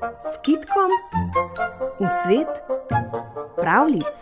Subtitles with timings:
[0.00, 0.88] s kitkom
[2.00, 2.48] v svet
[3.56, 4.16] pravlic.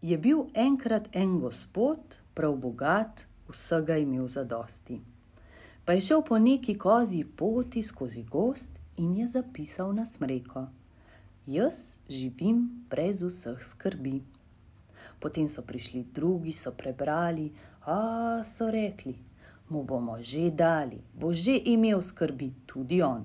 [0.00, 2.00] Je bil enkrat en gospod,
[2.34, 5.00] prav bogat, vsega imel za dosti.
[5.84, 10.66] Pa je šel po neki kozji poti skozi gost in je zapisal na smreko:
[11.46, 14.39] Jaz živim brez vseh skrbi.
[15.20, 17.52] Potem so prišli drugi, so prebrali,
[17.86, 19.14] a so rekli:
[19.68, 23.22] Mu bomo že dali, bo že imel skrbi tudi on.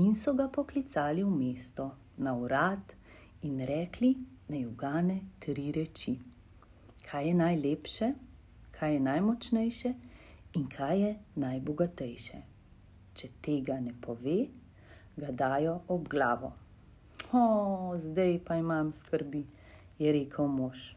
[0.00, 2.96] In so ga poklicali v mesto, na urad
[3.42, 4.16] in rekli,
[4.48, 6.16] naj ugane tri reči.
[7.04, 8.08] Kaj je najlepše,
[8.72, 9.90] kaj je najmočnejše
[10.56, 12.40] in kaj je najbogatejše.
[13.14, 14.48] Če tega ne pove,
[15.16, 16.52] ga dajo ob glavo.
[17.32, 19.44] O, zdaj pa imam skrbi,
[20.02, 20.92] je rekel mož.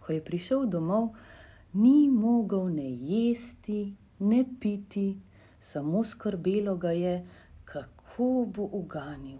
[0.00, 1.16] Ko je prišel domov,
[1.72, 5.16] ni mogel ne jesti, ne piti,
[5.60, 7.24] samo skrbelo ga je,
[7.64, 9.38] kako bo uganil.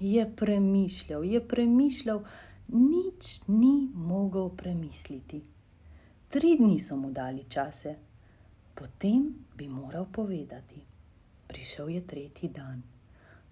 [0.00, 2.22] Je premišljal, je premišljal,
[2.68, 5.42] nič ni mogel premisliti.
[6.28, 7.96] Tri dni so mu dali čase,
[8.74, 10.80] potem bi moral povedati.
[11.48, 12.82] Prišel je tretji dan.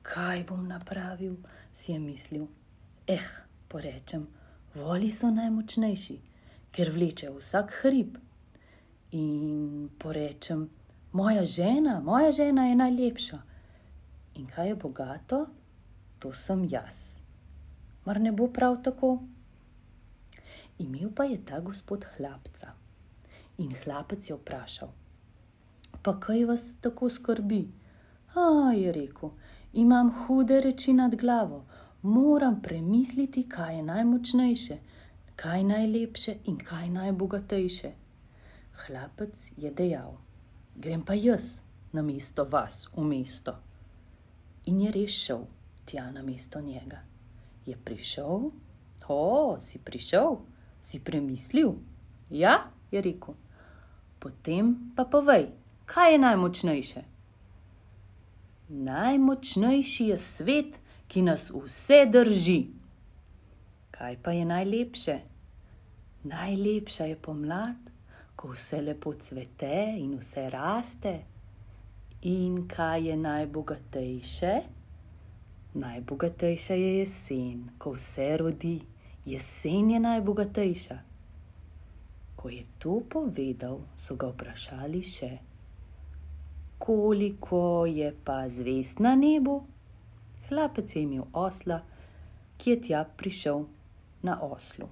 [0.02, 1.36] Kaj bom napravil,
[1.72, 2.46] si je mislil.
[3.06, 3.28] Eh,
[3.68, 4.26] porečem,
[4.74, 6.18] voli so najmočnejši,
[6.72, 8.18] ker vleče vsak hrib.
[9.12, 10.68] In porečem,
[11.12, 13.38] moja žena, moja žena je najlepša.
[14.34, 15.46] In kaj je bogato,
[16.18, 17.18] to sem jaz
[18.08, 19.08] mar ne bo prav tako?
[20.78, 22.70] Imel pa je ta gospod hlapca.
[23.58, 24.88] In hlapec je vprašal:
[26.02, 27.62] Pa kaj vas tako skrbi?
[28.34, 29.34] A je rekel:
[29.72, 31.64] Imam hude reči nad glavo,
[32.02, 34.78] moram premisliti, kaj je najmočnejše,
[35.36, 37.92] kaj najlepše in kaj najbogatejše.
[38.86, 40.16] Hlapec je dejal:
[40.76, 41.58] Grem pa jaz
[41.92, 43.58] na mesto vas v mesto.
[44.66, 45.46] In je res šel
[45.84, 47.08] tja na mesto njega
[47.68, 48.50] je prišel.
[49.08, 50.40] O, si prišel,
[50.82, 51.76] si premislil?
[52.30, 53.36] Ja, je rekel.
[54.18, 55.52] Potem pa povej,
[55.86, 57.02] kaj je najmočnejše?
[58.68, 62.60] Najmočnejši je svet, ki nas vse drži.
[63.90, 65.18] Kaj pa je najlepše?
[66.24, 67.90] Najlepša je pomlad,
[68.36, 71.14] ko vse lepo cvete in vse raste.
[72.22, 74.54] In kaj je najbogatejše?
[75.74, 78.80] Najbogatejša je jesen, ko vse rodi,
[79.24, 80.98] jesen je najbogatejša.
[82.36, 85.30] Ko je to povedal, so ga vprašali še,
[86.78, 89.62] koliko je pa zvest na nebu.
[90.48, 91.80] Hlapec je imel osla,
[92.56, 93.64] ki je tja prišel
[94.22, 94.88] na oslu.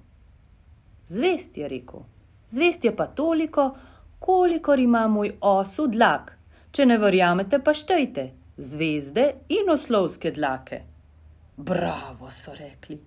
[1.05, 2.03] Zvest je rekel,
[2.49, 3.75] zvest je pa toliko,
[4.19, 6.37] kolikor ima moj osel dlak.
[6.71, 10.81] Če ne verjamete, pa štejte, zvezde in oslovske dlake.
[11.57, 12.99] Bravo, so rekli,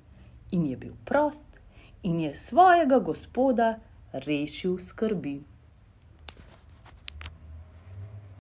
[0.51, 1.61] in je bil prost,
[2.03, 3.79] in je svojega gospoda
[4.13, 5.41] rešil skrbi.